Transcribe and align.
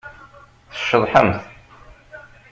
Tceḍḥemt. 0.73 1.41